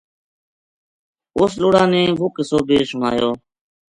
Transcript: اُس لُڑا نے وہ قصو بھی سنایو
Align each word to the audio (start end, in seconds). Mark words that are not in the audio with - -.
اُس 1.39 1.51
لُڑا 1.61 1.83
نے 1.93 2.01
وہ 2.19 2.27
قصو 2.35 2.59
بھی 2.67 2.77
سنایو 2.89 3.31